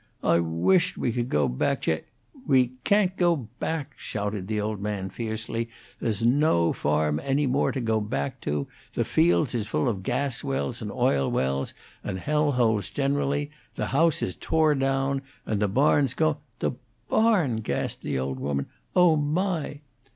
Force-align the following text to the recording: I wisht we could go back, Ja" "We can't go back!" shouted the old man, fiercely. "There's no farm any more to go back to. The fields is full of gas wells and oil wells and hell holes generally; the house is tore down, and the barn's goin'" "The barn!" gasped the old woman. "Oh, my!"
I 0.23 0.39
wisht 0.39 0.97
we 0.97 1.11
could 1.11 1.29
go 1.29 1.47
back, 1.47 1.85
Ja" 1.85 1.97
"We 2.47 2.71
can't 2.83 3.15
go 3.17 3.47
back!" 3.59 3.93
shouted 3.97 4.47
the 4.47 4.59
old 4.59 4.81
man, 4.81 5.11
fiercely. 5.11 5.69
"There's 5.99 6.25
no 6.25 6.73
farm 6.73 7.21
any 7.23 7.45
more 7.45 7.71
to 7.71 7.79
go 7.79 8.01
back 8.01 8.41
to. 8.41 8.65
The 8.95 9.05
fields 9.05 9.53
is 9.53 9.67
full 9.67 9.87
of 9.87 10.01
gas 10.01 10.43
wells 10.43 10.81
and 10.81 10.91
oil 10.91 11.29
wells 11.29 11.75
and 12.03 12.17
hell 12.17 12.53
holes 12.53 12.89
generally; 12.89 13.51
the 13.75 13.89
house 13.93 14.23
is 14.23 14.35
tore 14.35 14.73
down, 14.73 15.21
and 15.45 15.61
the 15.61 15.67
barn's 15.67 16.15
goin'" 16.15 16.37
"The 16.61 16.71
barn!" 17.07 17.57
gasped 17.57 18.01
the 18.01 18.17
old 18.17 18.39
woman. 18.39 18.65
"Oh, 18.95 19.15
my!" 19.15 19.81